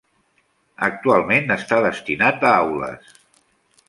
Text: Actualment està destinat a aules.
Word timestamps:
Actualment 0.87 1.53
està 1.57 1.79
destinat 1.87 2.47
a 2.49 2.55
aules. 2.63 3.13